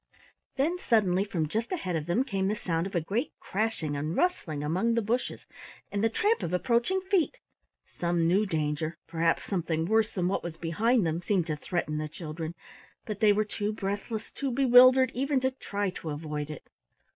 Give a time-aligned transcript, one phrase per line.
[0.55, 4.15] Then suddenly from just ahead of them came the sound of a great crashing and
[4.17, 5.45] rustling among the bushes
[5.91, 7.37] and the tramp of approaching feet.
[7.85, 12.09] Some new danger perhaps something worse than what was behind them seemed to threaten the
[12.09, 12.55] children,
[13.05, 16.67] but they were too breathless, too bewildered even to try to avoid it.